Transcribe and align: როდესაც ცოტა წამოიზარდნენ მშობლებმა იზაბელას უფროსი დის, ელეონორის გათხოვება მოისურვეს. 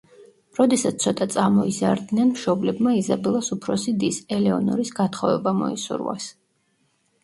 როდესაც 0.59 1.03
ცოტა 1.07 1.27
წამოიზარდნენ 1.33 2.33
მშობლებმა 2.33 2.95
იზაბელას 3.03 3.53
უფროსი 3.59 3.97
დის, 4.07 4.21
ელეონორის 4.41 4.97
გათხოვება 5.01 5.59
მოისურვეს. 5.65 6.33